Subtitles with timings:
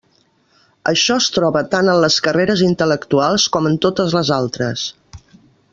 [0.91, 4.91] Això es troba tant en les carreres intel·lectuals com en totes les altres.